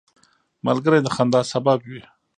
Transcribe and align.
ملګری 0.67 0.99
د 1.03 1.07
خندا 1.15 1.41
سبب 1.51 1.79
وي 1.89 2.01